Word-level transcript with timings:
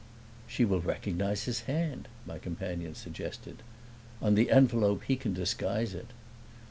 "She 0.47 0.65
will 0.65 0.81
recognize 0.81 1.43
his 1.43 1.61
hand," 1.69 2.07
my 2.25 2.39
companion 2.39 2.95
suggested. 2.95 3.57
"On 4.19 4.33
the 4.33 4.49
envelope 4.49 5.03
he 5.03 5.15
can 5.15 5.35
disguise 5.35 5.93
it." 5.93 6.07